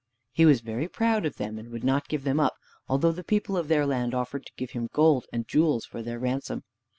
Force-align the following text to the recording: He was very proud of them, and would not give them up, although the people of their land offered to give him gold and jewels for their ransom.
He 0.31 0.47
was 0.47 0.61
very 0.61 0.87
proud 0.87 1.27
of 1.27 1.35
them, 1.35 1.59
and 1.59 1.69
would 1.69 1.83
not 1.83 2.07
give 2.07 2.23
them 2.23 2.39
up, 2.39 2.55
although 2.87 3.11
the 3.11 3.23
people 3.23 3.55
of 3.55 3.67
their 3.67 3.85
land 3.85 4.15
offered 4.15 4.47
to 4.47 4.53
give 4.57 4.71
him 4.71 4.89
gold 4.91 5.27
and 5.31 5.47
jewels 5.47 5.85
for 5.85 6.01
their 6.01 6.17
ransom. 6.17 6.63